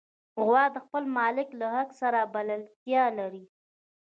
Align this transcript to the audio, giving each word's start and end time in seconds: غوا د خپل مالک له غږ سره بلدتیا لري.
غوا 0.43 0.63
د 0.75 0.77
خپل 0.85 1.03
مالک 1.17 1.49
له 1.59 1.67
غږ 1.73 1.89
سره 2.01 2.19
بلدتیا 2.33 3.03
لري. 3.17 3.45